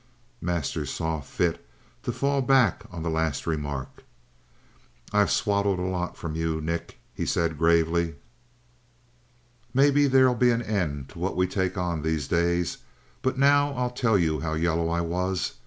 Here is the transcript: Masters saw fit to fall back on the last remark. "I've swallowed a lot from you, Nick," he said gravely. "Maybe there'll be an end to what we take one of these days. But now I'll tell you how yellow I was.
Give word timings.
Masters 0.41 0.89
saw 0.89 1.19
fit 1.21 1.63
to 2.01 2.11
fall 2.11 2.41
back 2.41 2.85
on 2.91 3.03
the 3.03 3.09
last 3.11 3.45
remark. 3.45 4.03
"I've 5.13 5.29
swallowed 5.29 5.77
a 5.77 5.83
lot 5.83 6.17
from 6.17 6.33
you, 6.33 6.59
Nick," 6.59 6.97
he 7.13 7.23
said 7.23 7.55
gravely. 7.59 8.15
"Maybe 9.75 10.07
there'll 10.07 10.33
be 10.33 10.49
an 10.49 10.63
end 10.63 11.09
to 11.09 11.19
what 11.19 11.35
we 11.35 11.45
take 11.45 11.75
one 11.75 11.99
of 11.99 12.03
these 12.03 12.27
days. 12.27 12.79
But 13.21 13.37
now 13.37 13.73
I'll 13.73 13.91
tell 13.93 14.17
you 14.17 14.39
how 14.39 14.53
yellow 14.53 14.89
I 14.89 15.01
was. 15.01 15.53